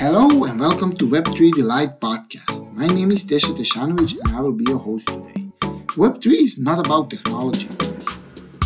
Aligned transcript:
Hello 0.00 0.44
and 0.44 0.58
welcome 0.58 0.90
to 0.94 1.04
Web3 1.04 1.52
Delight 1.52 2.00
podcast. 2.00 2.72
My 2.72 2.86
name 2.86 3.10
is 3.10 3.22
Tesha 3.26 3.52
Teshanovic 3.54 4.16
and 4.24 4.34
I 4.34 4.40
will 4.40 4.54
be 4.54 4.64
your 4.66 4.78
host 4.78 5.06
today. 5.08 5.52
Web3 6.00 6.26
is 6.40 6.58
not 6.58 6.78
about 6.78 7.10
technology. 7.10 7.68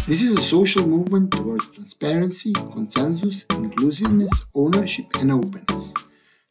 This 0.07 0.23
is 0.23 0.39
a 0.39 0.41
social 0.41 0.87
movement 0.87 1.33
towards 1.33 1.67
transparency, 1.71 2.53
consensus, 2.53 3.47
inclusiveness, 3.51 4.45
ownership, 4.55 5.07
and 5.19 5.33
openness. 5.33 5.93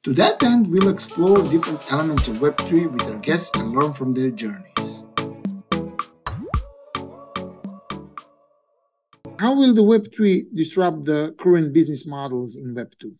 To 0.04 0.12
that 0.16 0.44
end, 0.44 0.68
we'll 0.70 0.90
explore 0.90 1.42
different 1.44 1.90
elements 1.90 2.28
of 2.28 2.40
Web3 2.40 2.92
with 2.92 3.04
our 3.04 3.20
guests 3.20 3.58
and 3.58 3.72
learn 3.72 3.94
from 3.94 4.12
their 4.12 4.32
journeys. 4.32 5.06
How 9.40 9.56
will 9.56 9.74
the 9.74 9.88
Web3 9.94 10.54
disrupt 10.54 11.06
the 11.06 11.34
current 11.40 11.72
business 11.72 12.06
models 12.06 12.58
in 12.58 12.76
Web2? 12.76 13.16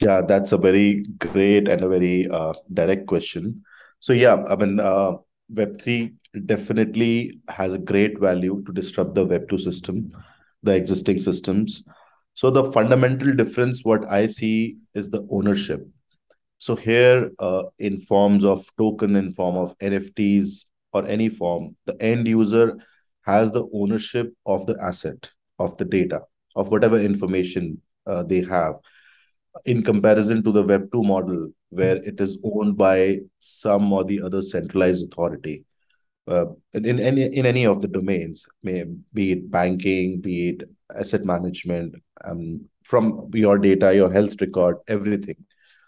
Yeah, 0.00 0.20
that's 0.20 0.52
a 0.52 0.58
very 0.58 1.04
great 1.18 1.66
and 1.68 1.82
a 1.82 1.88
very 1.88 2.28
uh, 2.28 2.52
direct 2.72 3.06
question. 3.06 3.64
So, 3.98 4.12
yeah, 4.12 4.44
I 4.48 4.54
mean, 4.54 4.78
uh, 4.78 5.16
Web3 5.52 6.14
definitely 6.46 7.40
has 7.48 7.74
a 7.74 7.78
great 7.78 8.18
value 8.20 8.62
to 8.64 8.72
disrupt 8.72 9.16
the 9.16 9.26
Web2 9.26 9.58
system, 9.58 10.12
the 10.62 10.76
existing 10.76 11.18
systems. 11.18 11.82
So, 12.34 12.50
the 12.50 12.70
fundamental 12.70 13.34
difference, 13.34 13.84
what 13.84 14.08
I 14.08 14.26
see, 14.26 14.76
is 14.94 15.10
the 15.10 15.26
ownership. 15.30 15.84
So, 16.58 16.76
here, 16.76 17.30
uh, 17.40 17.64
in 17.80 17.98
forms 17.98 18.44
of 18.44 18.64
token, 18.76 19.16
in 19.16 19.32
form 19.32 19.56
of 19.56 19.76
NFTs 19.78 20.66
or 20.92 21.06
any 21.08 21.28
form, 21.28 21.76
the 21.86 22.00
end 22.00 22.28
user 22.28 22.78
has 23.22 23.50
the 23.50 23.66
ownership 23.74 24.32
of 24.46 24.64
the 24.66 24.76
asset, 24.80 25.32
of 25.58 25.76
the 25.76 25.84
data, 25.84 26.22
of 26.54 26.70
whatever 26.70 27.00
information 27.00 27.82
uh, 28.06 28.22
they 28.22 28.42
have 28.42 28.74
in 29.64 29.82
comparison 29.82 30.42
to 30.44 30.52
the 30.52 30.62
Web 30.62 30.90
2 30.92 31.02
model, 31.02 31.50
where 31.70 31.96
it 31.96 32.20
is 32.20 32.38
owned 32.44 32.76
by 32.76 33.18
some 33.38 33.92
or 33.92 34.04
the 34.04 34.20
other 34.22 34.42
centralized 34.42 35.04
authority. 35.04 35.64
Uh, 36.26 36.46
in 36.74 37.00
any 37.00 37.22
in 37.22 37.46
any 37.46 37.64
of 37.64 37.80
the 37.80 37.88
domains, 37.88 38.46
may 38.62 38.84
be 39.14 39.32
it 39.32 39.50
banking, 39.50 40.20
be 40.20 40.50
it 40.50 40.68
asset 40.94 41.24
management, 41.24 41.94
um, 42.26 42.60
from 42.84 43.30
your 43.32 43.58
data, 43.58 43.94
your 43.94 44.12
health 44.12 44.38
record, 44.40 44.76
everything. 44.88 45.36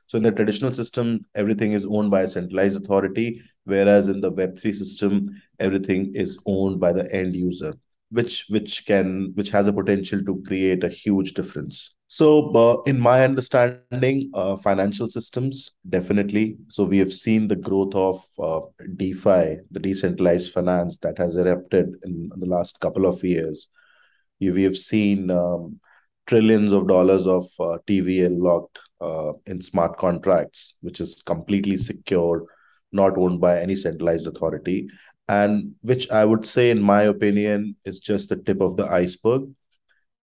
So 0.07 0.17
in 0.17 0.25
the 0.25 0.33
traditional 0.33 0.73
system, 0.73 1.25
everything 1.35 1.73
is 1.73 1.87
owned 1.87 2.11
by 2.11 2.23
a 2.23 2.29
centralized 2.29 2.83
authority, 2.83 3.43
whereas 3.65 4.09
in 4.09 4.21
the 4.21 4.33
Web3 4.33 4.75
system, 4.75 5.27
everything 5.59 6.13
is 6.15 6.39
owned 6.47 6.81
by 6.81 6.93
the 6.93 7.11
end 7.15 7.37
user, 7.37 7.75
which 8.11 8.47
which 8.49 8.87
can 8.87 9.33
which 9.35 9.51
has 9.51 9.69
a 9.69 9.73
potential 9.73 10.23
to 10.25 10.43
create 10.47 10.85
a 10.85 10.89
huge 10.89 11.33
difference. 11.35 11.95
So, 12.09 12.51
uh, 12.55 12.83
in 12.87 12.99
my 12.99 13.23
understanding, 13.23 14.33
uh, 14.35 14.57
financial 14.57 15.09
systems 15.09 15.71
definitely. 15.89 16.57
So, 16.67 16.83
we 16.83 16.99
have 16.99 17.13
seen 17.13 17.47
the 17.47 17.55
growth 17.55 17.95
of 17.95 18.21
uh, 18.39 18.61
DeFi, 18.97 19.59
the 19.71 19.81
decentralized 19.81 20.53
finance 20.53 20.99
that 20.99 21.19
has 21.19 21.37
erupted 21.37 21.87
in, 22.03 22.31
in 22.35 22.41
the 22.41 22.47
last 22.47 22.81
couple 22.81 23.07
of 23.07 23.23
years. 23.23 23.69
We 24.41 24.65
have 24.65 24.77
seen 24.77 25.31
um, 25.31 25.79
trillions 26.27 26.73
of 26.73 26.89
dollars 26.89 27.27
of 27.27 27.45
uh, 27.61 27.79
TVL 27.87 28.43
locked 28.43 28.79
uh, 29.01 29.33
in 29.47 29.61
smart 29.61 29.97
contracts, 29.97 30.75
which 30.81 31.01
is 31.01 31.23
completely 31.25 31.77
secure, 31.77 32.47
not 32.93 33.17
owned 33.19 33.41
by 33.41 33.61
any 33.61 33.77
centralized 33.77 34.27
authority, 34.27 34.89
and 35.31 35.75
which 35.83 36.11
I 36.11 36.25
would 36.25 36.45
say, 36.45 36.71
in 36.71 36.83
my 36.83 37.03
opinion, 37.03 37.77
is 37.85 38.01
just 38.01 38.31
the 38.31 38.37
tip 38.37 38.61
of 38.61 38.77
the 38.77 38.87
iceberg. 38.91 39.43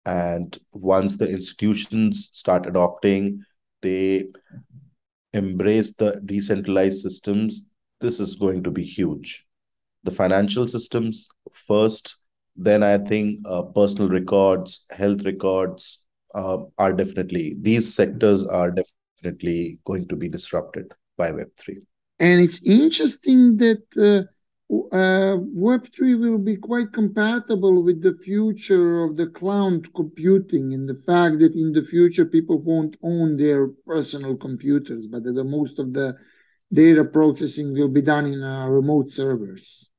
And 0.06 0.56
once 0.72 1.18
the 1.18 1.30
institutions 1.30 2.30
start 2.32 2.66
adopting 2.66 3.42
they 3.82 4.24
embrace 5.34 5.92
the 5.92 6.20
decentralized 6.24 7.02
systems 7.02 7.66
this 8.00 8.18
is 8.18 8.34
going 8.34 8.62
to 8.64 8.70
be 8.70 8.82
huge. 8.82 9.46
The 10.04 10.10
financial 10.10 10.68
systems 10.68 11.28
first 11.52 12.16
then 12.56 12.82
i 12.82 12.96
think 12.98 13.40
uh, 13.46 13.62
personal 13.62 14.08
records 14.08 14.84
health 14.90 15.24
records 15.24 16.04
uh, 16.34 16.58
are 16.78 16.92
definitely 16.92 17.56
these 17.60 17.92
sectors 17.94 18.44
are 18.44 18.70
definitely 18.70 19.78
going 19.84 20.06
to 20.08 20.16
be 20.16 20.28
disrupted 20.28 20.92
by 21.16 21.32
web3 21.32 21.76
and 22.20 22.40
it's 22.40 22.64
interesting 22.64 23.56
that 23.56 23.82
uh, 23.96 24.22
uh, 24.70 25.36
Web3 25.36 26.18
will 26.18 26.38
be 26.38 26.56
quite 26.56 26.92
compatible 26.92 27.82
with 27.82 28.02
the 28.02 28.16
future 28.24 29.04
of 29.04 29.16
the 29.16 29.26
cloud 29.26 29.92
computing 29.94 30.72
and 30.72 30.88
the 30.88 30.94
fact 30.94 31.38
that 31.40 31.54
in 31.54 31.72
the 31.72 31.84
future 31.84 32.24
people 32.24 32.60
won't 32.60 32.96
own 33.02 33.36
their 33.36 33.68
personal 33.86 34.36
computers, 34.36 35.06
but 35.06 35.22
that 35.24 35.44
most 35.44 35.78
of 35.78 35.92
the 35.92 36.16
data 36.72 37.04
processing 37.04 37.72
will 37.72 37.88
be 37.88 38.02
done 38.02 38.26
in 38.26 38.42
uh, 38.42 38.66
remote 38.66 39.10
servers. 39.10 39.90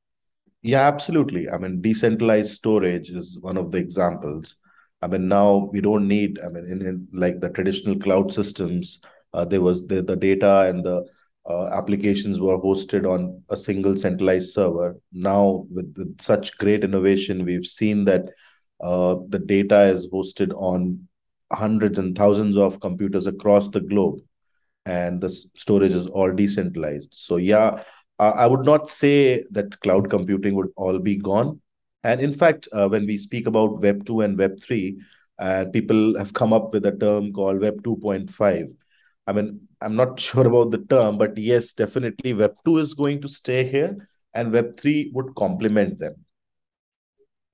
Yeah, 0.62 0.88
absolutely. 0.88 1.48
I 1.48 1.60
mean, 1.60 1.82
decentralized 1.82 2.52
storage 2.52 3.10
is 3.10 3.38
one 3.40 3.58
of 3.58 3.72
the 3.72 3.78
examples. 3.78 4.56
I 5.02 5.08
mean, 5.08 5.28
now 5.28 5.70
we 5.72 5.80
don't 5.80 6.08
need, 6.08 6.40
I 6.44 6.50
mean, 6.50 6.66
in, 6.66 6.82
in 6.86 7.08
like 7.14 7.40
the 7.40 7.50
traditional 7.50 7.98
cloud 7.98 8.32
systems, 8.32 9.00
uh, 9.34 9.46
there 9.46 9.62
was 9.62 9.86
the, 9.86 10.02
the 10.02 10.16
data 10.16 10.62
and 10.62 10.84
the 10.84 11.06
uh, 11.48 11.68
applications 11.68 12.40
were 12.40 12.58
hosted 12.58 13.10
on 13.10 13.42
a 13.50 13.56
single 13.56 13.96
centralized 13.96 14.54
server. 14.54 14.96
Now, 15.12 15.66
with, 15.70 15.94
with 15.98 16.20
such 16.20 16.58
great 16.58 16.84
innovation, 16.84 17.46
we've 17.46 17.66
seen 17.66 18.06
that 18.06 18.26
uh, 18.82 19.16
the 19.30 19.40
data 19.40 19.84
is 19.84 20.08
hosted 20.10 20.52
on 20.56 21.08
hundreds 21.52 22.00
and 22.00 22.18
thousands 22.18 22.58
of 22.58 22.80
computers 22.80 23.28
across 23.28 23.70
the 23.70 23.82
globe, 23.82 24.20
and 24.86 25.22
the 25.22 25.30
storage 25.30 25.92
is 25.92 26.08
all 26.08 26.32
decentralized. 26.32 27.14
So, 27.14 27.38
yeah, 27.38 27.80
uh, 28.18 28.34
I 28.36 28.48
would 28.48 28.66
not 28.66 28.90
say 28.90 29.44
that 29.52 29.80
cloud 29.82 30.10
computing 30.10 30.56
would 30.56 30.70
all 30.76 30.98
be 31.00 31.16
gone. 31.16 31.62
And 32.04 32.22
in 32.22 32.34
fact, 32.34 32.68
uh, 32.72 32.88
when 32.88 33.06
we 33.06 33.18
speak 33.18 33.48
about 33.48 33.82
Web 33.82 34.06
2 34.06 34.22
and 34.22 34.38
Web 34.38 34.62
3, 34.62 34.98
uh, 35.38 35.66
people 35.72 36.18
have 36.18 36.34
come 36.34 36.54
up 36.54 36.74
with 36.74 36.86
a 36.86 36.96
term 36.96 37.34
called 37.34 37.62
Web 37.62 37.84
2.5 37.84 38.74
I 39.28 39.34
mean, 39.34 39.68
I'm 39.82 39.96
not 39.96 40.20
sure 40.28 40.48
about 40.48 40.72
the 40.72 40.86
term, 40.90 41.18
but 41.18 41.38
yes, 41.38 41.74
definitely 41.74 42.34
Web 42.34 42.56
2 42.66 42.78
is 42.78 42.94
going 42.94 43.22
to 43.22 43.28
stay 43.28 43.66
here 43.66 44.08
and 44.34 44.52
Web 44.52 44.78
3 44.78 45.12
would 45.14 45.36
complement 45.36 46.00
them. 46.00 46.16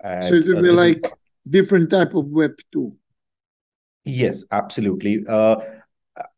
And, 0.03 0.29
so 0.29 0.35
it 0.35 0.47
will 0.47 0.57
uh, 0.57 0.61
be 0.61 0.71
like 0.71 1.05
is... 1.05 1.11
different 1.49 1.89
type 1.89 2.13
of 2.15 2.27
Web 2.27 2.53
2. 2.71 2.95
Yes, 4.03 4.45
absolutely. 4.51 5.23
Uh, 5.29 5.57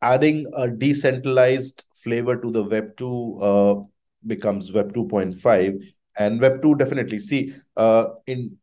adding 0.02 0.46
a 0.56 0.68
decentralized 0.68 1.86
flavor 1.94 2.36
to 2.36 2.50
the 2.50 2.62
Web 2.62 2.96
2 2.96 3.38
uh, 3.40 3.74
becomes 4.26 4.72
Web 4.72 4.92
2.5 4.92 5.82
and 6.18 6.40
Web 6.40 6.62
2 6.62 6.76
definitely. 6.76 7.18
See, 7.18 7.52
uh, 7.76 8.06
in 8.26 8.58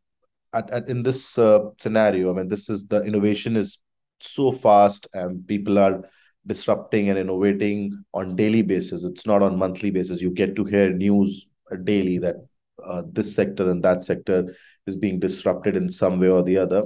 at, 0.54 0.70
at, 0.70 0.88
in 0.88 1.02
this 1.02 1.38
uh, 1.38 1.70
scenario, 1.78 2.30
I 2.30 2.36
mean, 2.36 2.48
this 2.48 2.68
is 2.68 2.86
the 2.86 3.02
innovation 3.02 3.56
is 3.56 3.78
so 4.20 4.52
fast 4.52 5.06
and 5.14 5.46
people 5.46 5.78
are 5.78 6.04
disrupting 6.46 7.08
and 7.08 7.18
innovating 7.18 8.04
on 8.12 8.36
daily 8.36 8.62
basis. 8.62 9.04
It's 9.04 9.26
not 9.26 9.42
on 9.42 9.58
monthly 9.58 9.90
basis. 9.90 10.20
You 10.20 10.30
get 10.30 10.56
to 10.56 10.64
hear 10.64 10.92
news 10.92 11.48
daily 11.84 12.18
that 12.18 12.36
uh, 12.84 13.02
this 13.10 13.34
sector 13.34 13.68
and 13.68 13.82
that 13.82 14.02
sector 14.02 14.54
is 14.86 14.96
being 14.96 15.20
disrupted 15.20 15.76
in 15.76 15.88
some 15.88 16.18
way 16.18 16.28
or 16.28 16.42
the 16.42 16.58
other. 16.58 16.84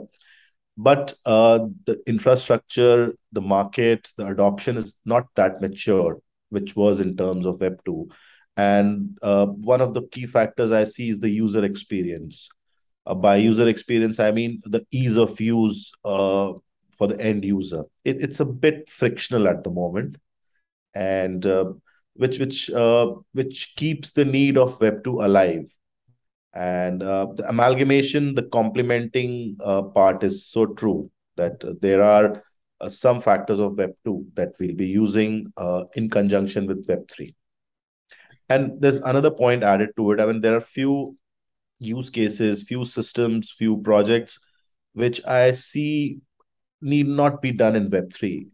But 0.76 1.14
uh, 1.24 1.60
the 1.86 2.02
infrastructure 2.06 3.14
the 3.32 3.40
market 3.40 4.12
the 4.18 4.26
adoption 4.26 4.76
is 4.76 4.94
not 5.04 5.26
that 5.34 5.60
mature 5.60 6.18
which 6.50 6.76
was 6.76 7.00
in 7.00 7.16
terms 7.16 7.46
of 7.46 7.60
web 7.60 7.80
2 7.86 8.08
and 8.56 9.18
uh, 9.22 9.46
one 9.46 9.80
of 9.80 9.94
the 9.94 10.02
key 10.08 10.26
factors 10.26 10.72
i 10.72 10.84
see 10.84 11.08
is 11.08 11.20
the 11.20 11.30
user 11.30 11.64
experience. 11.64 12.48
Uh, 13.06 13.14
by 13.14 13.36
user 13.36 13.68
experience 13.68 14.20
i 14.20 14.30
mean 14.30 14.58
the 14.64 14.84
ease 14.90 15.16
of 15.16 15.40
use 15.40 15.92
uh, 16.04 16.52
for 16.96 17.06
the 17.06 17.20
end 17.20 17.44
user. 17.44 17.84
It, 18.04 18.20
it's 18.20 18.40
a 18.40 18.44
bit 18.44 18.88
frictional 18.88 19.48
at 19.48 19.64
the 19.64 19.70
moment, 19.70 20.16
and 20.94 21.44
uh, 21.44 21.72
which 22.14 22.38
which 22.38 22.70
uh, 22.70 23.12
which 23.32 23.74
keeps 23.76 24.12
the 24.12 24.24
need 24.24 24.56
of 24.58 24.80
Web 24.80 25.04
two 25.04 25.20
alive. 25.20 25.70
And 26.52 27.02
uh, 27.02 27.26
the 27.36 27.46
amalgamation, 27.48 28.34
the 28.34 28.44
complementing 28.44 29.58
uh, 29.62 29.82
part 29.82 30.22
is 30.22 30.46
so 30.46 30.66
true 30.66 31.10
that 31.36 31.62
there 31.82 32.02
are 32.02 32.42
uh, 32.80 32.88
some 32.88 33.20
factors 33.20 33.58
of 33.58 33.76
Web 33.76 33.92
two 34.04 34.26
that 34.34 34.54
we'll 34.58 34.74
be 34.74 34.86
using 34.86 35.52
uh, 35.58 35.84
in 35.94 36.08
conjunction 36.08 36.66
with 36.66 36.86
Web 36.88 37.10
three. 37.10 37.34
And 38.48 38.80
there's 38.80 38.98
another 38.98 39.30
point 39.30 39.62
added 39.62 39.90
to 39.96 40.12
it. 40.12 40.20
I 40.20 40.26
mean, 40.26 40.40
there 40.40 40.56
are 40.56 40.62
few 40.62 41.18
use 41.78 42.08
cases, 42.08 42.62
few 42.62 42.86
systems, 42.86 43.50
few 43.50 43.82
projects 43.82 44.38
which 44.94 45.22
I 45.26 45.52
see 45.52 46.20
need 46.80 47.08
not 47.08 47.42
be 47.42 47.52
done 47.52 47.76
in 47.76 47.90
Web3. 47.90 48.46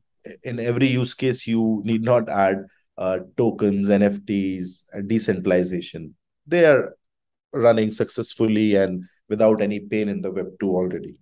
In 0.45 0.61
every 0.61 0.89
use 0.89 1.15
case, 1.15 1.47
you 1.47 1.83
need 1.85 2.03
not 2.03 2.29
add 2.29 2.65
uh, 2.97 3.19
tokens, 3.37 3.89
NFTs, 3.89 4.85
decentralization. 5.07 6.15
They 6.47 6.67
are 6.67 6.97
running 7.53 7.93
successfully 7.93 8.77
and 8.77 9.05
without 9.29 9.61
any 9.61 9.81
pain 9.81 10.09
in 10.09 10.23
the 10.23 10.33
Web2 10.33 10.63
already. 10.63 11.21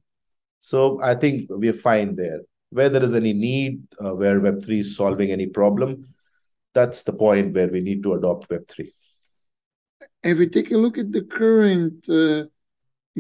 So 0.59 1.01
I 1.03 1.15
think 1.15 1.47
we're 1.49 1.73
fine 1.73 2.17
there. 2.17 2.41
where 2.71 2.89
there 2.89 3.03
is 3.03 3.15
any 3.15 3.33
need, 3.33 3.83
uh, 3.99 4.15
where 4.15 4.41
Web3 4.41 4.79
is 4.79 4.97
solving 4.97 5.33
any 5.33 5.47
problem, 5.47 6.07
that's 6.73 7.03
the 7.03 7.13
point 7.13 7.55
where 7.55 7.69
we 7.69 7.81
need 7.81 8.03
to 8.05 8.15
adopt 8.15 8.49
Web3. 8.49 8.93
If 10.23 10.39
we 10.39 10.49
take 10.49 10.71
a 10.71 10.77
look 10.77 10.97
at 10.97 11.11
the 11.11 11.23
current 11.23 12.09
uh, 12.09 12.49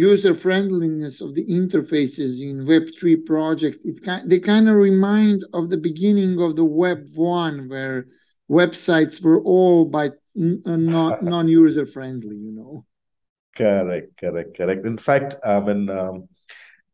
user 0.00 0.34
friendliness 0.34 1.20
of 1.20 1.34
the 1.34 1.44
interfaces 1.44 2.40
in 2.40 2.64
Web3 2.64 3.26
project, 3.26 3.84
it 3.84 3.96
they 4.28 4.38
kind 4.38 4.68
of 4.68 4.76
remind 4.76 5.44
of 5.52 5.68
the 5.68 5.76
beginning 5.76 6.40
of 6.40 6.56
the 6.56 6.64
Web 6.64 7.00
1, 7.14 7.68
where 7.68 8.06
websites 8.50 9.22
were 9.22 9.40
all 9.42 9.84
by 9.84 10.06
uh, 10.06 10.76
not 10.94 11.22
non-user 11.34 11.86
friendly, 11.86 12.36
you 12.36 12.52
know. 12.52 12.84
Correct, 13.56 14.16
correct, 14.18 14.56
correct. 14.56 14.86
In 14.86 14.96
fact, 14.96 15.36
I 15.44 15.60
mean, 15.60 15.90
um, 15.90 16.28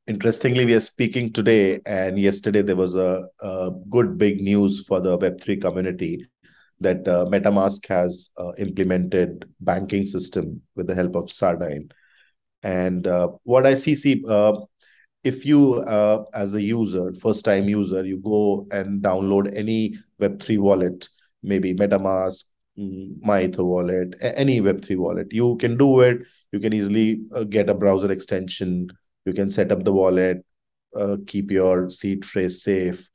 interestingly, 0.06 0.66
we 0.66 0.74
are 0.74 0.80
speaking 0.80 1.32
today, 1.32 1.80
and 1.86 2.18
yesterday 2.18 2.62
there 2.62 2.82
was 2.84 2.96
a, 2.96 3.28
a 3.40 3.70
good 3.88 4.18
big 4.18 4.40
news 4.40 4.84
for 4.84 5.00
the 5.00 5.16
Web3 5.16 5.60
community 5.60 6.26
that 6.80 7.06
uh, 7.08 7.24
MetaMask 7.26 7.86
has 7.86 8.30
uh, 8.36 8.52
implemented 8.58 9.48
banking 9.60 10.06
system 10.06 10.60
with 10.74 10.86
the 10.88 10.94
help 10.94 11.14
of 11.14 11.30
Sardine. 11.30 11.88
And 12.66 13.06
uh, 13.06 13.28
what 13.44 13.64
I 13.64 13.74
see, 13.74 13.94
see, 13.94 14.24
uh, 14.28 14.54
if 15.22 15.46
you 15.46 15.74
uh, 15.74 16.24
as 16.34 16.56
a 16.56 16.60
user, 16.60 17.14
first 17.14 17.44
time 17.44 17.68
user, 17.68 18.04
you 18.04 18.18
go 18.18 18.66
and 18.72 19.00
download 19.00 19.56
any 19.56 19.96
Web3 20.20 20.58
wallet, 20.58 21.08
maybe 21.44 21.74
MetaMask, 21.74 22.42
mm, 22.76 23.20
MyEther 23.20 23.64
wallet, 23.64 24.16
any 24.20 24.60
Web3 24.60 24.96
wallet, 24.96 25.28
you 25.30 25.56
can 25.58 25.76
do 25.76 26.00
it. 26.00 26.18
You 26.50 26.58
can 26.58 26.72
easily 26.72 27.20
uh, 27.32 27.44
get 27.44 27.70
a 27.70 27.74
browser 27.74 28.10
extension. 28.10 28.88
You 29.24 29.32
can 29.32 29.48
set 29.48 29.70
up 29.70 29.84
the 29.84 29.92
wallet, 29.92 30.44
keep 31.28 31.52
your 31.52 31.88
seed 31.88 32.24
phrase 32.24 32.64
safe, 32.64 33.08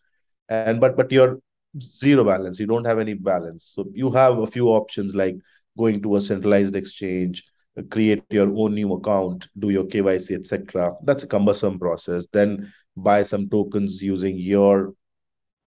and 0.48 0.80
but 0.80 0.95
but 0.95 1.12
your 1.12 1.39
zero 1.81 2.24
balance 2.25 2.59
you 2.59 2.68
don't 2.68 2.86
have 2.86 3.00
any 3.00 3.13
balance 3.13 3.71
so 3.74 3.86
you 3.94 4.12
have 4.12 4.39
a 4.39 4.45
few 4.45 4.68
options 4.68 5.15
like 5.15 5.38
going 5.77 6.01
to 6.01 6.18
a 6.18 6.21
centralized 6.21 6.75
exchange 6.75 7.50
create 7.89 8.23
your 8.29 8.47
own 8.56 8.75
new 8.75 8.94
account 8.94 9.47
do 9.57 9.69
your 9.69 9.85
kyc 9.85 10.31
etc 10.31 10.94
that's 11.03 11.23
a 11.23 11.27
cumbersome 11.27 11.79
process 11.79 12.27
then 12.33 12.71
buy 12.97 13.23
some 13.23 13.50
tokens 13.50 14.01
using 14.01 14.38
your 14.38 14.94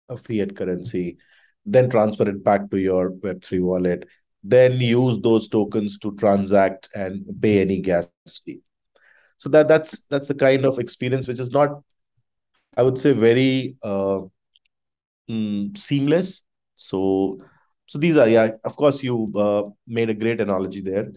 uh, 0.09 0.15
fiat 0.15 0.55
currency 0.55 1.17
then 1.65 1.89
transfer 1.89 2.27
it 2.27 2.43
back 2.43 2.69
to 2.69 2.77
your 2.77 3.11
web3 3.11 3.61
wallet 3.61 4.07
then 4.43 4.73
use 4.81 5.21
those 5.21 5.47
tokens 5.47 5.97
to 5.97 6.13
transact 6.15 6.89
and 6.93 7.23
pay 7.41 7.61
any 7.61 7.79
gas 7.79 8.09
fee 8.45 8.59
so 9.37 9.47
that 9.49 9.67
that's 9.67 10.05
that's 10.07 10.27
the 10.27 10.35
kind 10.35 10.65
of 10.65 10.77
experience 10.79 11.27
which 11.27 11.39
is 11.39 11.51
not 11.51 11.81
i 12.75 12.83
would 12.83 12.97
say 12.97 13.13
very 13.13 13.75
uh, 13.81 14.19
mm, 15.29 15.77
seamless. 15.77 16.43
So, 16.75 17.37
so 17.85 17.97
these 17.99 18.17
are 18.17 18.27
yeah. 18.27 18.51
Of 18.63 18.75
course, 18.75 19.03
you 19.03 19.27
uh, 19.35 19.63
made 19.87 20.09
a 20.09 20.13
great 20.13 20.41
analogy 20.41 20.81
there 20.81 21.11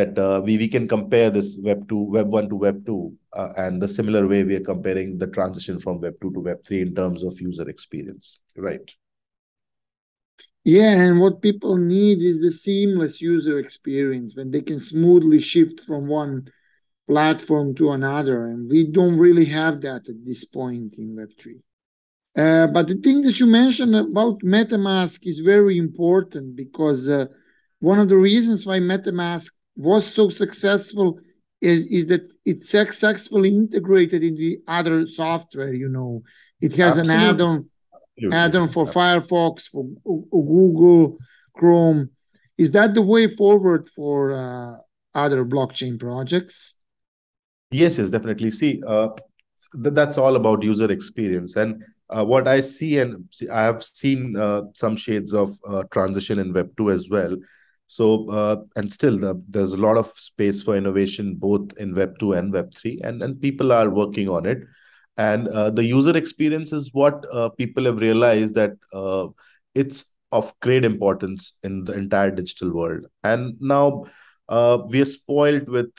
that 0.00 0.18
uh, 0.18 0.40
we 0.46 0.56
we 0.62 0.68
can 0.68 0.86
compare 0.88 1.30
this 1.30 1.58
Web 1.62 1.88
two, 1.88 2.02
Web 2.16 2.28
one 2.32 2.48
to 2.48 2.56
Web 2.56 2.86
two, 2.86 3.02
uh, 3.32 3.52
and 3.56 3.82
the 3.82 3.88
similar 3.88 4.26
way 4.26 4.44
we 4.44 4.56
are 4.56 4.66
comparing 4.72 5.18
the 5.18 5.26
transition 5.26 5.78
from 5.78 6.00
Web 6.00 6.14
two 6.22 6.32
to 6.32 6.40
Web 6.40 6.64
three 6.66 6.82
in 6.86 6.94
terms 6.94 7.22
of 7.22 7.40
user 7.40 7.68
experience, 7.68 8.40
right? 8.56 8.88
Yeah, 10.64 10.92
and 11.04 11.20
what 11.20 11.42
people 11.42 11.76
need 11.76 12.22
is 12.30 12.40
the 12.40 12.52
seamless 12.52 13.20
user 13.20 13.58
experience 13.58 14.36
when 14.36 14.50
they 14.50 14.60
can 14.60 14.80
smoothly 14.80 15.40
shift 15.40 15.80
from 15.86 16.06
one 16.06 16.48
platform 17.08 17.74
to 17.76 17.90
another, 17.90 18.46
and 18.46 18.70
we 18.70 18.80
don't 18.98 19.18
really 19.18 19.46
have 19.46 19.80
that 19.82 20.08
at 20.08 20.24
this 20.24 20.44
point 20.44 20.94
in 20.96 21.16
Web 21.16 21.30
three. 21.38 21.60
Uh, 22.36 22.66
but 22.68 22.86
the 22.86 22.94
thing 22.94 23.22
that 23.22 23.40
you 23.40 23.46
mentioned 23.46 23.94
about 23.96 24.40
MetaMask 24.56 25.18
is 25.24 25.40
very 25.54 25.76
important 25.76 26.56
because 26.64 27.08
uh, 27.08 27.26
one 27.80 27.98
of 27.98 28.08
the 28.08 28.16
reasons 28.16 28.66
why 28.66 28.78
MetaMask 28.78 29.50
was 29.76 30.06
so 30.06 30.28
successful 30.28 31.18
is, 31.60 31.86
is 31.86 32.06
that 32.08 32.26
it's 32.44 32.70
successfully 32.70 33.50
integrated 33.50 34.24
in 34.24 34.34
the 34.34 34.58
other 34.66 35.06
software. 35.06 35.72
You 35.72 35.88
know, 35.88 36.22
it 36.60 36.72
has 36.76 36.98
Absolutely. 36.98 37.14
an 37.14 37.20
add-on 37.20 37.70
add-on 38.32 38.68
for 38.68 38.84
Firefox, 38.84 39.68
for 39.68 39.84
Google 40.30 41.18
Chrome. 41.54 42.10
Is 42.58 42.70
that 42.72 42.92
the 42.94 43.02
way 43.02 43.28
forward 43.28 43.88
for 43.88 44.32
uh, 44.32 44.76
other 45.14 45.44
blockchain 45.44 45.98
projects? 45.98 46.74
Yes, 47.70 47.98
yes, 47.98 48.10
definitely. 48.10 48.50
See, 48.50 48.82
uh, 48.86 49.08
that's 49.74 50.18
all 50.18 50.36
about 50.36 50.62
user 50.62 50.90
experience 50.90 51.56
and 51.56 51.82
uh, 52.10 52.24
what 52.24 52.48
I 52.48 52.60
see, 52.60 52.98
and 52.98 53.24
see, 53.30 53.48
I 53.48 53.62
have 53.62 53.84
seen 53.84 54.36
uh, 54.36 54.62
some 54.74 54.96
shades 54.96 55.32
of 55.32 55.50
uh, 55.66 55.84
transition 55.92 56.38
in 56.40 56.52
Web 56.52 56.76
two 56.76 56.90
as 56.90 57.08
well. 57.08 57.36
So, 57.90 58.30
uh, 58.30 58.56
and 58.76 58.92
still, 58.92 59.18
the, 59.18 59.42
there's 59.48 59.72
a 59.72 59.76
lot 59.76 59.96
of 59.96 60.06
space 60.06 60.62
for 60.62 60.76
innovation 60.76 61.34
both 61.34 61.76
in 61.76 61.92
Web 61.92 62.20
two 62.20 62.34
and 62.34 62.52
Web 62.52 62.72
three, 62.72 63.00
and 63.02 63.20
and 63.20 63.40
people 63.40 63.72
are 63.72 63.90
working 63.90 64.28
on 64.28 64.46
it. 64.46 64.58
And 65.16 65.48
uh, 65.48 65.70
the 65.70 65.84
user 65.84 66.16
experience 66.16 66.72
is 66.72 66.94
what 66.94 67.26
uh, 67.32 67.48
people 67.48 67.86
have 67.86 67.98
realized 67.98 68.54
that 68.54 68.74
it's 69.74 70.04
of 70.30 70.54
great 70.60 70.84
importance 70.84 71.54
in 71.64 71.82
the 71.82 71.94
entire 71.94 72.30
digital 72.30 72.72
world. 72.72 73.06
And 73.24 73.56
now 73.60 74.04
we 74.88 75.02
are 75.02 75.12
spoiled 75.16 75.68
with 75.68 75.90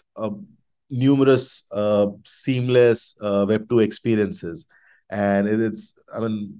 numerous 0.90 1.64
seamless 2.24 3.16
Web 3.22 3.68
two 3.68 3.80
experiences 3.80 4.66
and 5.10 5.46
it's 5.48 5.94
i 6.16 6.22
mean 6.22 6.60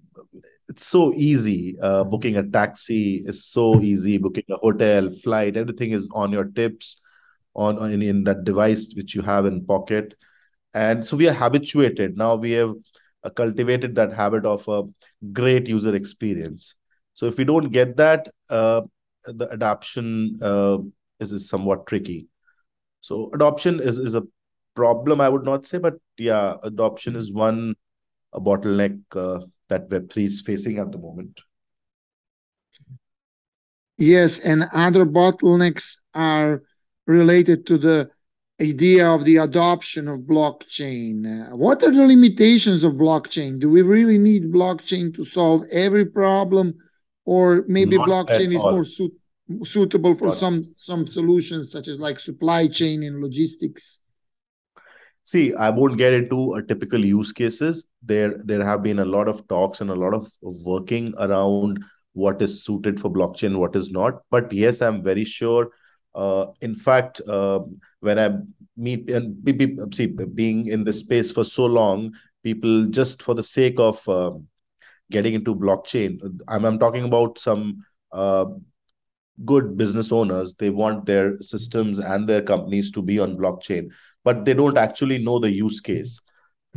it's 0.72 0.88
so 0.88 1.14
easy 1.14 1.78
uh, 1.82 2.04
booking 2.04 2.38
a 2.38 2.44
taxi 2.58 3.22
is 3.26 3.46
so 3.46 3.82
easy 3.82 4.18
booking 4.18 4.50
a 4.50 4.58
hotel 4.66 5.10
flight 5.24 5.58
everything 5.58 5.92
is 5.92 6.10
on 6.24 6.32
your 6.32 6.46
tips 6.60 7.02
on 7.56 7.92
in, 7.92 8.02
in 8.02 8.24
that 8.24 8.44
device 8.44 8.94
which 8.96 9.16
you 9.16 9.22
have 9.22 9.46
in 9.46 9.66
pocket. 9.66 10.16
And 10.74 11.06
so 11.06 11.18
we 11.18 11.28
are 11.28 11.34
habituated. 11.34 12.18
Now 12.18 12.36
we 12.36 12.52
have 12.52 12.74
uh, 13.24 13.30
cultivated 13.30 13.96
that 13.96 14.14
habit 14.14 14.46
of 14.46 14.68
a 14.68 14.84
great 15.34 15.68
user 15.68 15.94
experience. 15.96 16.76
So 17.14 17.26
if 17.26 17.38
we 17.38 17.44
don't 17.44 17.72
get 17.72 17.98
that 17.98 18.30
uh, 18.50 18.82
the 19.26 19.50
adoption 19.50 20.40
uh, 20.42 20.78
is, 21.20 21.34
is 21.34 21.50
somewhat 21.50 21.88
tricky. 21.88 22.28
So 23.02 23.30
adoption 23.34 23.80
is, 23.80 24.00
is 24.00 24.16
a 24.16 24.24
problem 24.74 25.20
i 25.20 25.28
would 25.28 25.44
not 25.44 25.66
say 25.66 25.78
but 25.78 25.96
yeah 26.18 26.56
adoption 26.64 27.14
is 27.18 27.34
one 27.34 27.76
a 28.32 28.40
bottleneck 28.40 28.98
uh, 29.18 29.46
that 29.72 29.90
Web3 29.90 30.24
is 30.24 30.42
facing 30.42 30.78
at 30.78 30.92
the 30.92 30.98
moment. 30.98 31.42
Yes, 33.98 34.40
and 34.40 34.70
other 34.74 35.06
bottlenecks 35.06 35.98
are 36.14 36.64
related 37.08 37.66
to 37.68 37.78
the 37.78 38.10
idea 38.60 39.08
of 39.08 39.26
the 39.26 39.38
adoption 39.38 40.08
of 40.08 40.20
blockchain. 40.22 41.50
What 41.52 41.84
are 41.84 41.92
the 41.92 42.06
limitations 42.06 42.84
of 42.84 42.94
blockchain? 42.94 43.60
Do 43.60 43.70
we 43.70 43.82
really 43.82 44.18
need 44.18 44.52
blockchain 44.52 45.16
to 45.16 45.26
solve 45.26 45.64
every 45.72 46.06
problem, 46.06 46.76
or 47.26 47.64
maybe 47.68 47.98
Not 47.98 48.10
blockchain 48.10 48.50
is 48.54 48.62
more 48.62 48.86
suit, 48.86 49.14
suitable 49.64 50.16
for 50.16 50.36
some 50.36 50.74
some 50.76 51.08
solutions, 51.08 51.72
such 51.72 51.88
as 51.88 51.98
like 51.98 52.20
supply 52.20 52.68
chain 52.68 53.04
and 53.04 53.22
logistics? 53.22 54.01
See, 55.24 55.54
I 55.54 55.70
won't 55.70 55.98
get 55.98 56.14
into 56.14 56.56
a 56.56 56.64
typical 56.64 57.04
use 57.04 57.32
cases. 57.32 57.88
There, 58.02 58.38
there 58.40 58.66
have 58.66 58.84
been 58.84 59.00
a 59.00 59.06
lot 59.06 59.28
of 59.28 59.48
talks 59.48 59.82
and 59.82 59.90
a 59.90 59.96
lot 59.96 60.14
of 60.14 60.32
working 60.42 61.14
around 61.18 61.84
what 62.14 62.42
is 62.42 62.64
suited 62.64 63.00
for 63.00 63.10
blockchain, 63.10 63.58
what 63.58 63.76
is 63.76 63.92
not. 63.92 64.22
But 64.30 64.52
yes, 64.52 64.82
I'm 64.82 65.02
very 65.02 65.24
sure. 65.24 65.70
Uh, 66.14 66.48
in 66.60 66.76
fact, 66.76 67.22
uh, 67.28 67.60
when 68.02 68.20
I 68.20 68.38
meet 68.76 69.10
and 69.10 69.42
be, 69.44 69.52
be, 69.54 69.78
see, 69.94 70.08
being 70.08 70.68
in 70.68 70.84
the 70.84 70.92
space 70.92 71.32
for 71.32 71.44
so 71.44 71.66
long, 71.66 72.14
people 72.44 72.88
just 72.88 73.22
for 73.22 73.34
the 73.34 73.44
sake 73.44 73.80
of 73.80 74.08
uh, 74.10 74.32
getting 75.10 75.34
into 75.34 75.56
blockchain, 75.56 76.20
I'm, 76.48 76.66
I'm 76.66 76.80
talking 76.80 77.06
about 77.06 77.38
some 77.38 77.86
uh, 78.12 78.46
good 79.46 79.78
business 79.78 80.12
owners. 80.12 80.56
They 80.56 80.70
want 80.70 81.06
their 81.06 81.38
systems 81.40 82.00
and 82.00 82.28
their 82.28 82.42
companies 82.42 82.92
to 82.92 83.02
be 83.02 83.20
on 83.20 83.38
blockchain 83.38 83.92
but 84.24 84.46
they 84.46 84.54
don't 84.54 84.78
actually 84.78 85.18
know 85.24 85.40
the 85.40 85.52
use 85.52 85.80
case. 85.80 86.20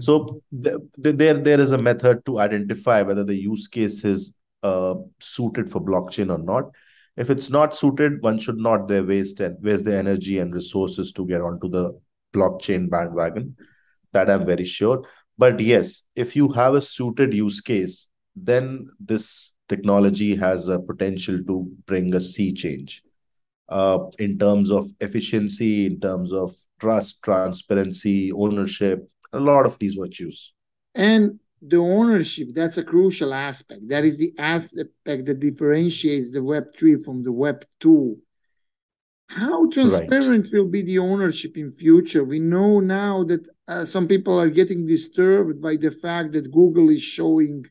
So 0.00 0.40
th- 0.62 0.76
th- 1.02 1.16
there 1.16 1.34
there 1.34 1.60
is 1.60 1.72
a 1.72 1.78
method 1.78 2.24
to 2.26 2.38
identify 2.40 3.02
whether 3.02 3.24
the 3.24 3.36
use 3.36 3.68
case 3.68 4.04
is 4.04 4.34
uh, 4.62 4.94
suited 5.20 5.70
for 5.70 5.80
blockchain 5.80 6.32
or 6.32 6.38
not. 6.42 6.70
If 7.16 7.30
it's 7.30 7.48
not 7.48 7.76
suited 7.76 8.22
one 8.22 8.38
should 8.38 8.56
not 8.56 8.88
there 8.88 9.04
waste 9.04 9.40
and 9.40 9.62
waste 9.62 9.84
the 9.84 9.96
energy 9.96 10.38
and 10.38 10.52
resources 10.52 11.12
to 11.12 11.26
get 11.26 11.42
onto 11.42 11.68
the 11.68 11.92
blockchain 12.32 12.90
bandwagon. 12.90 13.56
That 14.12 14.30
i'm 14.30 14.46
very 14.46 14.64
sure. 14.64 15.04
But 15.38 15.60
yes 15.60 16.02
if 16.16 16.34
you 16.34 16.48
have 16.52 16.74
a 16.74 16.80
suited 16.80 17.34
use 17.34 17.60
case 17.60 18.08
then 18.36 18.88
this 18.98 19.53
technology 19.68 20.36
has 20.36 20.68
a 20.68 20.78
potential 20.78 21.42
to 21.46 21.70
bring 21.86 22.14
a 22.14 22.20
sea 22.20 22.52
change 22.52 23.02
uh, 23.68 23.98
in 24.18 24.38
terms 24.38 24.70
of 24.70 24.90
efficiency, 25.00 25.86
in 25.86 26.00
terms 26.00 26.32
of 26.32 26.52
trust, 26.80 27.22
transparency, 27.22 28.30
ownership, 28.32 29.08
a 29.32 29.40
lot 29.40 29.66
of 29.66 29.78
these 29.78 29.94
virtues. 29.94 30.52
And 30.94 31.40
the 31.60 31.78
ownership, 31.78 32.48
that's 32.54 32.76
a 32.76 32.84
crucial 32.84 33.32
aspect. 33.32 33.88
That 33.88 34.04
is 34.04 34.18
the 34.18 34.34
aspect 34.38 34.92
that 35.26 35.40
differentiates 35.40 36.32
the 36.32 36.40
Web3 36.40 37.02
from 37.04 37.22
the 37.22 37.32
Web2. 37.32 38.16
How 39.28 39.68
transparent 39.70 40.44
right. 40.44 40.52
will 40.52 40.68
be 40.68 40.82
the 40.82 40.98
ownership 40.98 41.56
in 41.56 41.72
future? 41.72 42.22
We 42.22 42.38
know 42.38 42.80
now 42.80 43.24
that 43.24 43.46
uh, 43.66 43.84
some 43.86 44.06
people 44.06 44.38
are 44.38 44.50
getting 44.50 44.86
disturbed 44.86 45.62
by 45.62 45.76
the 45.76 45.90
fact 45.90 46.32
that 46.32 46.52
Google 46.52 46.90
is 46.90 47.02
showing 47.02 47.64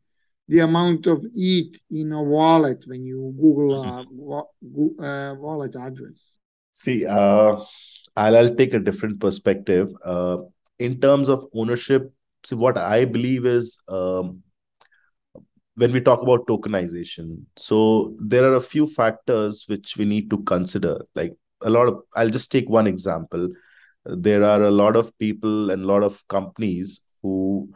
the 0.53 0.59
amount 0.59 1.07
of 1.07 1.25
ETH 1.33 1.79
in 1.89 2.11
a 2.11 2.21
wallet 2.21 2.83
when 2.85 3.03
you 3.03 3.33
Google 3.41 3.83
a 3.83 4.05
mm-hmm. 4.05 5.03
uh, 5.03 5.33
wallet 5.33 5.75
address. 5.75 6.37
See, 6.73 7.07
uh, 7.07 7.59
I'll, 8.15 8.37
I'll 8.37 8.53
take 8.53 8.75
a 8.75 8.79
different 8.79 9.19
perspective. 9.19 9.89
Uh, 10.05 10.37
in 10.77 11.01
terms 11.01 11.27
of 11.27 11.47
ownership, 11.55 12.13
see, 12.45 12.55
what 12.55 12.77
I 12.77 13.05
believe 13.05 13.47
is 13.47 13.79
um, 13.87 14.43
when 15.73 15.91
we 15.91 15.99
talk 16.01 16.21
about 16.21 16.45
tokenization, 16.45 17.45
so 17.55 18.15
there 18.19 18.43
are 18.43 18.53
a 18.53 18.61
few 18.61 18.85
factors 18.85 19.65
which 19.65 19.97
we 19.97 20.05
need 20.05 20.29
to 20.29 20.43
consider. 20.43 20.99
Like 21.15 21.33
a 21.63 21.71
lot 21.71 21.87
of, 21.87 22.01
I'll 22.15 22.29
just 22.29 22.51
take 22.51 22.69
one 22.69 22.85
example. 22.85 23.49
There 24.05 24.43
are 24.43 24.61
a 24.61 24.71
lot 24.71 24.97
of 24.97 25.17
people 25.17 25.71
and 25.71 25.81
a 25.83 25.87
lot 25.87 26.03
of 26.03 26.23
companies 26.27 27.01
who 27.23 27.73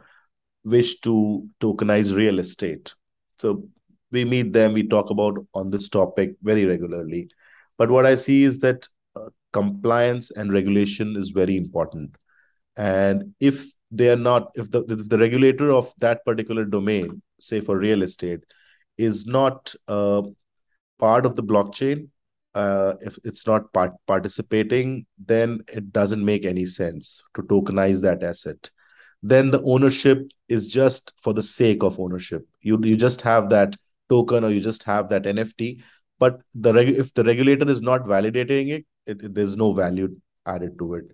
wish 0.68 1.00
to 1.00 1.46
tokenize 1.60 2.14
real 2.14 2.38
estate. 2.38 2.94
So 3.38 3.64
we 4.10 4.24
meet 4.24 4.52
them, 4.52 4.72
we 4.72 4.86
talk 4.86 5.10
about 5.10 5.38
on 5.54 5.70
this 5.70 5.88
topic 5.88 6.34
very 6.42 6.64
regularly. 6.64 7.28
But 7.76 7.90
what 7.90 8.06
I 8.06 8.14
see 8.14 8.42
is 8.42 8.58
that 8.60 8.88
uh, 9.14 9.28
compliance 9.52 10.30
and 10.30 10.52
regulation 10.52 11.16
is 11.16 11.30
very 11.30 11.56
important. 11.56 12.16
And 12.76 13.34
if 13.40 13.66
they 13.90 14.10
are 14.10 14.16
not, 14.16 14.50
if 14.54 14.70
the, 14.70 14.84
if 14.88 15.08
the 15.08 15.18
regulator 15.18 15.70
of 15.70 15.92
that 15.98 16.24
particular 16.24 16.64
domain, 16.64 17.22
say 17.40 17.60
for 17.60 17.78
real 17.78 18.02
estate, 18.02 18.40
is 18.96 19.26
not 19.26 19.74
uh, 19.86 20.22
part 20.98 21.24
of 21.26 21.36
the 21.36 21.42
blockchain, 21.42 22.08
uh, 22.54 22.94
if 23.00 23.18
it's 23.24 23.46
not 23.46 23.72
part- 23.72 23.94
participating, 24.06 25.06
then 25.24 25.60
it 25.72 25.92
doesn't 25.92 26.24
make 26.24 26.44
any 26.44 26.66
sense 26.66 27.22
to 27.34 27.42
tokenize 27.42 28.00
that 28.02 28.22
asset. 28.22 28.70
Then 29.22 29.50
the 29.50 29.62
ownership 29.62 30.30
is 30.48 30.68
just 30.68 31.12
for 31.20 31.32
the 31.32 31.42
sake 31.42 31.82
of 31.82 31.98
ownership. 31.98 32.46
You 32.60 32.78
you 32.82 32.96
just 32.96 33.22
have 33.22 33.50
that 33.50 33.76
token 34.08 34.44
or 34.44 34.50
you 34.50 34.60
just 34.60 34.82
have 34.84 35.08
that 35.10 35.26
NFT, 35.26 35.82
but 36.18 36.40
the 36.54 36.72
reg- 36.72 36.98
if 36.98 37.14
the 37.14 37.24
regulator 37.24 37.68
is 37.68 37.82
not 37.82 38.04
validating 38.04 38.70
it, 38.70 38.86
it, 39.06 39.22
it, 39.22 39.34
there's 39.34 39.56
no 39.56 39.72
value 39.72 40.16
added 40.46 40.78
to 40.78 40.94
it. 40.94 41.04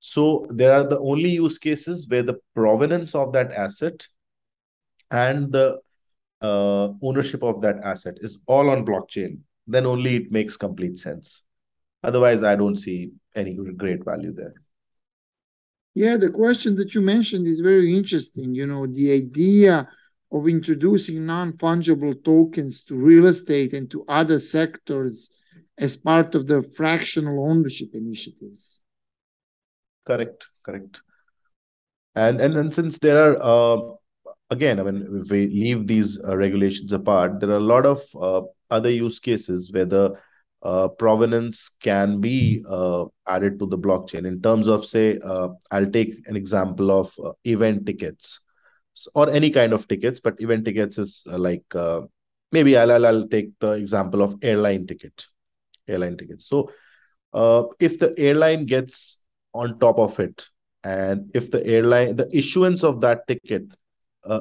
So 0.00 0.46
there 0.50 0.72
are 0.72 0.84
the 0.84 0.98
only 1.00 1.30
use 1.30 1.58
cases 1.58 2.06
where 2.08 2.22
the 2.22 2.38
provenance 2.54 3.14
of 3.14 3.32
that 3.32 3.52
asset 3.52 4.06
and 5.10 5.52
the 5.52 5.80
uh, 6.40 6.88
ownership 7.02 7.42
of 7.42 7.60
that 7.62 7.78
asset 7.82 8.18
is 8.20 8.38
all 8.46 8.70
on 8.70 8.84
blockchain. 8.84 9.38
Then 9.66 9.86
only 9.86 10.16
it 10.16 10.30
makes 10.30 10.56
complete 10.56 10.98
sense. 10.98 11.44
Otherwise, 12.02 12.42
I 12.42 12.54
don't 12.54 12.76
see 12.76 13.12
any 13.34 13.54
great 13.76 14.04
value 14.04 14.32
there. 14.32 14.54
Yeah, 15.96 16.18
the 16.18 16.28
question 16.28 16.76
that 16.76 16.94
you 16.94 17.00
mentioned 17.00 17.46
is 17.46 17.60
very 17.60 17.96
interesting. 17.96 18.54
You 18.54 18.66
know, 18.66 18.86
the 18.86 19.12
idea 19.12 19.88
of 20.30 20.46
introducing 20.46 21.24
non-fungible 21.24 22.22
tokens 22.22 22.82
to 22.82 22.94
real 22.94 23.24
estate 23.24 23.72
and 23.72 23.90
to 23.92 24.04
other 24.06 24.38
sectors 24.38 25.30
as 25.78 25.96
part 25.96 26.34
of 26.34 26.48
the 26.48 26.60
fractional 26.60 27.50
ownership 27.50 27.94
initiatives. 27.94 28.82
Correct, 30.04 30.48
correct. 30.62 31.00
And 32.14 32.42
and 32.42 32.54
then 32.54 32.70
since 32.72 32.98
there 32.98 33.18
are 33.18 33.38
uh, 33.40 34.32
again, 34.50 34.78
I 34.78 34.82
mean, 34.82 35.08
if 35.22 35.30
we 35.30 35.46
leave 35.46 35.86
these 35.86 36.22
uh, 36.22 36.36
regulations 36.36 36.92
apart, 36.92 37.40
there 37.40 37.52
are 37.52 37.64
a 37.64 37.70
lot 37.74 37.86
of 37.86 38.02
uh, 38.20 38.42
other 38.70 38.90
use 38.90 39.18
cases 39.18 39.72
where 39.72 39.86
the 39.86 40.14
uh, 40.66 40.88
provenance 40.88 41.70
can 41.80 42.20
be 42.20 42.60
uh, 42.68 43.04
added 43.28 43.56
to 43.60 43.66
the 43.66 43.78
blockchain. 43.78 44.26
In 44.26 44.42
terms 44.42 44.66
of 44.66 44.84
say 44.84 45.18
uh, 45.24 45.48
i'll 45.70 45.90
take 45.98 46.12
an 46.26 46.36
example 46.36 46.90
of 46.90 47.14
uh, 47.24 47.32
event 47.44 47.86
tickets 47.86 48.40
or 49.14 49.30
any 49.30 49.50
kind 49.50 49.72
of 49.72 49.86
tickets 49.86 50.18
but 50.18 50.40
event 50.40 50.64
tickets 50.64 50.98
is 50.98 51.22
uh, 51.30 51.38
like 51.38 51.64
maybe 52.50 52.76
I'll, 52.76 52.90
I'll, 52.90 53.06
I'll 53.06 53.28
take 53.28 53.50
the 53.60 53.72
example 53.72 54.22
of 54.22 54.34
airline 54.42 54.88
ticket 54.88 55.26
airline 55.86 56.16
tickets. 56.16 56.48
So 56.48 56.72
if 57.78 57.98
the 58.00 58.12
airline 58.18 58.66
gets 58.66 59.18
on 59.52 59.78
top 59.78 59.98
of 59.98 60.18
it 60.18 60.48
and 60.82 61.30
if 61.34 61.50
the 61.52 61.64
airline 61.64 62.16
the 62.16 62.28
issuance 62.36 62.82
of 62.82 63.00
that 63.02 63.28
ticket 63.28 63.64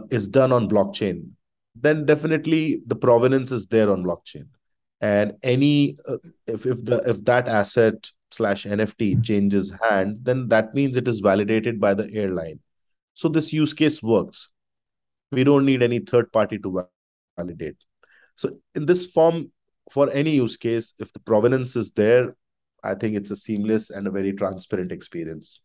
is 0.09 0.27
done 0.27 0.51
on 0.51 0.69
blockchain 0.69 1.29
then 1.75 2.05
definitely 2.05 2.81
the 2.87 2.95
provenance 2.95 3.51
is 3.51 3.67
there 3.67 3.91
on 3.91 4.03
blockchain 4.03 4.47
and 5.05 5.33
any 5.43 5.97
uh, 6.07 6.17
if 6.47 6.65
if 6.65 6.83
the 6.89 6.97
if 7.13 7.23
that 7.25 7.47
asset 7.47 8.11
slash 8.31 8.65
nft 8.65 9.23
changes 9.23 9.71
hands 9.81 10.21
then 10.29 10.47
that 10.53 10.73
means 10.73 10.97
it 11.01 11.07
is 11.07 11.19
validated 11.19 11.79
by 11.79 11.93
the 11.93 12.11
airline. 12.13 12.59
So 13.13 13.29
this 13.29 13.53
use 13.53 13.73
case 13.73 14.01
works. 14.03 14.47
We 15.31 15.43
don't 15.43 15.65
need 15.65 15.83
any 15.83 15.99
third 15.99 16.31
party 16.31 16.57
to 16.59 16.87
validate. 17.37 17.77
So 18.35 18.49
in 18.73 18.85
this 18.85 19.05
form 19.05 19.51
for 19.91 20.09
any 20.11 20.31
use 20.31 20.57
case 20.57 20.93
if 20.99 21.13
the 21.13 21.19
provenance 21.19 21.75
is 21.75 21.91
there 21.91 22.35
i 22.83 22.93
think 22.95 23.15
it's 23.15 23.31
a 23.31 23.35
seamless 23.35 23.89
and 23.89 24.07
a 24.07 24.11
very 24.11 24.33
transparent 24.33 24.91
experience. 24.91 25.61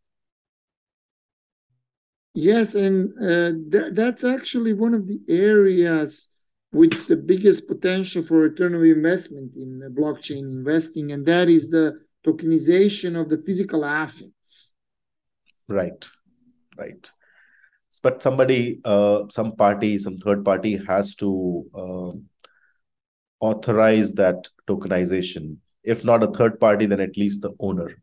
Yes 2.35 2.75
and 2.75 3.13
uh, 3.19 3.53
th- 3.73 3.95
that's 3.95 4.25
actually 4.25 4.73
one 4.73 4.95
of 4.95 5.07
the 5.07 5.19
areas 5.29 6.29
with 6.73 7.09
the 7.09 7.17
biggest 7.17 7.67
potential 7.67 8.23
for 8.23 8.39
return 8.39 8.75
of 8.75 8.83
investment 8.85 9.53
in 9.57 9.81
blockchain 9.97 10.39
investing, 10.39 11.13
and 11.13 11.27
that 11.27 11.49
is 11.49 11.69
the 11.69 12.01
tokenization 12.25 13.21
of 13.21 13.29
the 13.29 13.43
physical 13.45 13.85
assets. 13.85 14.73
Right, 15.69 16.09
right. 16.77 17.11
But 18.03 18.23
somebody, 18.23 18.77
uh, 18.85 19.25
some 19.29 19.57
party, 19.57 19.99
some 19.99 20.19
third 20.19 20.45
party 20.45 20.81
has 20.87 21.15
to 21.17 21.67
uh, 21.75 22.13
authorize 23.41 24.15
that 24.15 24.49
tokenization. 24.67 25.57
If 25.83 26.05
not 26.05 26.23
a 26.23 26.29
third 26.29 26.61
party, 26.61 26.87
then 26.87 27.01
at 27.01 27.17
least 27.17 27.43
the 27.43 27.53
owner. 27.59 28.03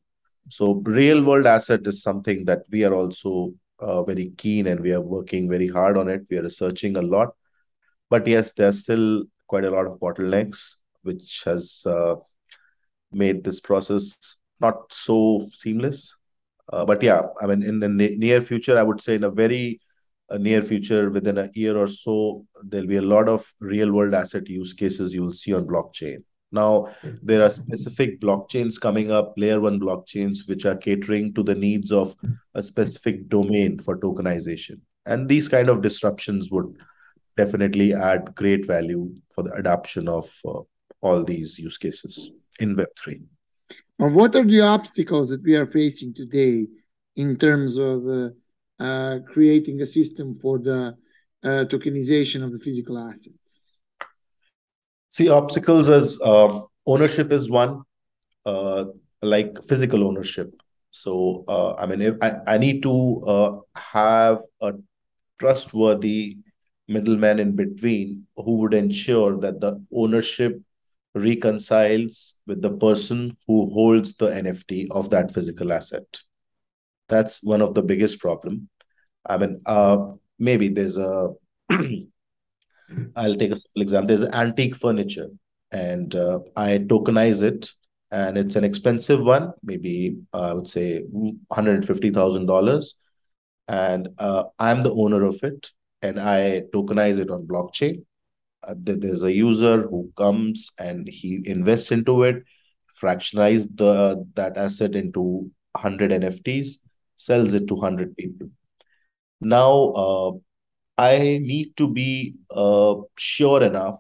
So, 0.50 0.82
real 0.86 1.24
world 1.24 1.48
asset 1.48 1.86
is 1.88 2.04
something 2.04 2.46
that 2.46 2.64
we 2.72 2.84
are 2.84 2.94
also 2.94 3.54
uh, 3.80 4.04
very 4.04 4.32
keen 4.38 4.68
and 4.68 4.80
we 4.80 4.94
are 4.94 5.02
working 5.02 5.50
very 5.50 5.68
hard 5.68 5.98
on 5.98 6.10
it. 6.10 6.28
We 6.30 6.38
are 6.38 6.44
researching 6.44 6.98
a 6.98 7.02
lot 7.02 7.34
but 8.10 8.28
yes, 8.28 8.54
there's 8.54 8.80
still 8.80 9.24
quite 9.48 9.66
a 9.66 9.72
lot 9.72 9.88
of 9.88 10.00
bottlenecks, 10.00 10.76
which 11.04 11.44
has 11.46 11.84
uh, 11.86 12.16
made 13.12 13.44
this 13.44 13.60
process 13.60 14.38
not 14.60 14.92
so 14.92 15.48
seamless. 15.54 16.18
Uh, 16.72 16.86
but 16.86 17.02
yeah, 17.02 17.22
I 17.42 17.48
mean, 17.48 17.64
in 17.64 17.80
the 17.80 17.88
near 17.88 18.42
future, 18.42 18.78
I 18.78 18.84
would 18.84 19.00
say 19.02 19.16
in 19.16 19.24
a 19.24 19.32
very 19.32 19.80
uh, 20.30 20.38
near 20.38 20.62
future, 20.62 21.10
within 21.10 21.38
a 21.38 21.50
year 21.54 21.78
or 21.78 21.88
so, 21.88 22.46
there'll 22.64 22.88
be 22.88 22.98
a 22.98 23.02
lot 23.02 23.30
of 23.30 23.54
real 23.60 23.94
world 23.94 24.14
asset 24.14 24.50
use 24.50 24.74
cases 24.74 25.14
you 25.14 25.24
will 25.24 25.32
see 25.32 25.54
on 25.54 25.66
blockchain. 25.66 26.24
Now, 26.52 26.88
there 27.22 27.44
are 27.44 27.50
specific 27.50 28.22
blockchains 28.22 28.80
coming 28.80 29.12
up, 29.12 29.34
layer 29.38 29.60
one 29.60 29.80
blockchains, 29.80 30.48
which 30.48 30.66
are 30.66 30.76
catering 30.76 31.34
to 31.34 31.44
the 31.44 31.56
needs 31.56 31.92
of 31.92 32.16
a 32.54 32.64
specific 32.64 33.28
domain 33.28 33.80
for 33.80 33.98
tokenization. 33.98 34.80
And 35.06 35.28
these 35.28 35.50
kind 35.50 35.70
of 35.70 35.82
disruptions 35.82 36.50
would 36.52 36.78
definitely 37.38 37.94
add 37.94 38.36
great 38.36 38.66
value 38.66 39.14
for 39.34 39.44
the 39.44 39.54
adoption 39.54 40.10
of 40.10 40.26
uh, 40.46 40.60
all 41.02 41.24
these 41.24 41.58
use 41.60 41.78
cases 41.78 42.32
in 42.60 42.76
Web3. 42.76 43.22
And 44.00 44.16
what 44.16 44.36
are 44.36 44.44
the 44.46 44.62
obstacles 44.62 45.30
that 45.30 45.44
we 45.44 45.56
are 45.56 45.68
facing 45.68 46.14
today 46.14 46.68
in 47.16 47.38
terms 47.38 47.78
of 47.78 48.08
uh, 48.08 48.30
uh, 48.84 49.20
creating 49.32 49.82
a 49.82 49.86
system 49.86 50.36
for 50.42 50.60
the 50.60 50.96
uh, 51.44 51.66
tokenization 51.72 52.44
of 52.44 52.52
the 52.52 52.60
physical 52.60 52.98
assets? 52.98 53.64
See, 55.10 55.30
obstacles 55.30 55.90
as 55.90 56.20
um, 56.22 56.66
ownership 56.86 57.32
is 57.32 57.50
one, 57.50 57.84
uh, 58.46 58.86
like 59.22 59.64
physical 59.64 60.08
ownership. 60.08 60.52
So, 60.92 61.44
uh, 61.48 61.74
I 61.74 61.86
mean, 61.86 62.02
if 62.02 62.16
I, 62.22 62.38
I 62.48 62.58
need 62.58 62.84
to 62.84 63.64
have 63.76 64.40
a 64.62 64.74
trustworthy 65.40 66.38
middleman 66.88 67.40
in 67.40 67.56
between 67.56 68.28
who 68.36 68.58
would 68.58 68.74
ensure 68.74 69.38
that 69.40 69.60
the 69.60 69.84
ownership 69.94 70.62
reconciles 71.16 72.36
with 72.46 72.62
the 72.62 72.72
person 72.72 73.36
who 73.48 73.70
holds 73.74 74.16
the 74.16 74.34
NFT 74.34 74.88
of 74.92 75.10
that 75.10 75.34
physical 75.34 75.74
asset. 75.74 76.06
That's 77.10 77.42
one 77.44 77.62
of 77.62 77.74
the 77.74 77.82
biggest 77.82 78.20
problem. 78.20 78.70
I 79.26 79.38
mean, 79.38 79.62
uh, 79.66 80.14
maybe 80.40 80.70
there's 80.70 80.98
a. 80.98 81.34
I'll 83.16 83.36
take 83.36 83.52
a 83.52 83.56
simple 83.56 83.82
example. 83.82 84.16
There's 84.16 84.30
antique 84.30 84.76
furniture, 84.76 85.28
and 85.72 86.14
uh, 86.16 86.40
I 86.56 86.78
tokenize 86.78 87.42
it, 87.42 87.70
and 88.12 88.38
it's 88.38 88.56
an 88.56 88.64
expensive 88.64 89.22
one. 89.22 89.54
Maybe 89.64 90.18
uh, 90.34 90.52
I 90.52 90.54
would 90.54 90.70
say 90.70 91.02
one 91.10 91.40
hundred 91.52 91.86
fifty 91.86 92.12
thousand 92.12 92.46
dollars, 92.46 92.96
and 93.68 94.10
uh, 94.18 94.44
I'm 94.58 94.84
the 94.84 94.94
owner 94.94 95.24
of 95.24 95.44
it 95.44 95.72
and 96.02 96.20
I 96.20 96.64
tokenize 96.74 97.20
it 97.20 97.32
on 97.32 97.48
blockchain. 97.48 98.06
Uh, 98.64 98.76
there's 98.78 99.24
a 99.24 99.32
user 99.32 99.84
who 99.84 100.12
comes 100.18 100.72
and 100.78 101.08
he 101.08 101.42
invests 101.46 101.92
into 101.92 102.24
it, 102.24 102.44
fractionalize 103.02 103.68
the 103.76 104.26
that 104.36 104.58
asset 104.58 104.96
into 104.96 105.52
100 105.74 106.12
NFTs, 106.12 106.80
sells 107.16 107.54
it 107.54 107.68
to 107.68 107.76
100 107.76 108.16
people. 108.18 108.50
Now, 109.40 109.92
uh, 109.96 110.32
I 110.98 111.40
need 111.42 111.78
to 111.78 111.92
be 111.92 112.36
uh, 112.50 112.96
sure 113.18 113.64
enough. 113.64 113.98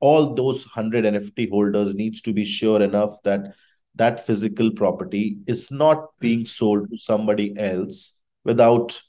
All 0.00 0.34
those 0.34 0.64
100 0.64 1.04
NFT 1.04 1.50
holders 1.50 1.94
needs 1.94 2.20
to 2.22 2.32
be 2.32 2.44
sure 2.44 2.82
enough 2.82 3.22
that 3.24 3.54
that 3.96 4.24
physical 4.24 4.70
property 4.70 5.38
is 5.46 5.70
not 5.70 6.10
being 6.20 6.44
sold 6.44 6.90
to 6.90 6.98
somebody 6.98 7.58
else 7.58 8.18
without 8.44 9.00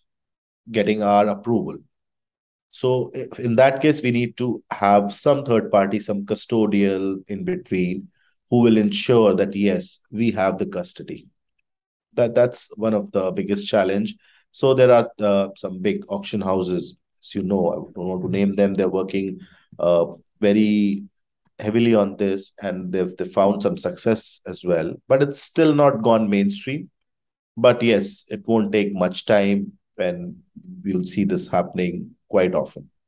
getting 0.72 1.04
our 1.04 1.28
approval. 1.28 1.78
So 2.78 3.12
in 3.40 3.56
that 3.56 3.82
case, 3.82 4.04
we 4.04 4.12
need 4.12 4.38
to 4.38 4.64
have 4.70 5.12
some 5.12 5.44
third 5.44 5.72
party, 5.72 6.00
some 6.00 6.28
custodial 6.28 7.24
in 7.28 7.44
between 7.44 8.10
who 8.52 8.62
will 8.62 8.78
ensure 8.78 9.34
that, 9.34 9.56
yes, 9.56 10.00
we 10.12 10.30
have 10.34 10.60
the 10.60 10.68
custody. 10.68 11.26
That 12.14 12.36
That's 12.36 12.70
one 12.78 12.94
of 12.94 13.12
the 13.12 13.32
biggest 13.32 13.68
challenge. 13.68 14.16
So 14.52 14.76
there 14.76 14.92
are 14.92 15.10
uh, 15.20 15.48
some 15.56 15.80
big 15.80 16.04
auction 16.08 16.40
houses, 16.40 16.96
as 17.20 17.34
you 17.34 17.42
know, 17.42 17.68
I 17.72 17.76
don't 17.96 18.10
want 18.10 18.22
to 18.22 18.30
name 18.30 18.54
them. 18.54 18.76
They're 18.76 18.88
working 18.88 19.40
uh, 19.80 20.06
very 20.40 21.04
heavily 21.58 21.96
on 21.96 22.18
this 22.18 22.54
and 22.62 22.92
they've 22.92 23.18
they 23.18 23.26
found 23.26 23.64
some 23.64 23.78
success 23.78 24.40
as 24.46 24.64
well. 24.64 24.94
But 25.08 25.24
it's 25.24 25.42
still 25.42 25.74
not 25.74 26.04
gone 26.04 26.30
mainstream. 26.30 26.92
But 27.58 27.82
yes, 27.82 28.26
it 28.30 28.48
won't 28.48 28.72
take 28.72 28.94
much 28.94 29.26
time 29.26 29.80
when 29.96 30.44
we'll 30.84 31.04
see 31.04 31.24
this 31.24 31.48
happening 31.48 32.14
quite 32.28 32.56
often. 32.56 32.90